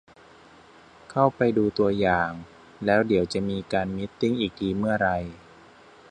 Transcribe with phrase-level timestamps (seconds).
[1.11, 2.31] เข้าไปดูตัวอย่าง
[2.85, 5.09] แล้วเดี๋ยวจะมีการมีตติ้งอีกทีเมื่อไร